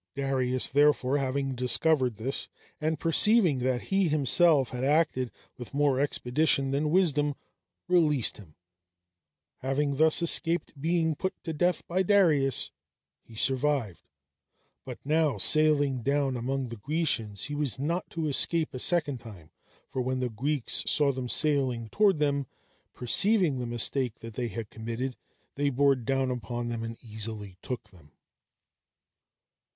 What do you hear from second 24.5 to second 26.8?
committed, they bore down upon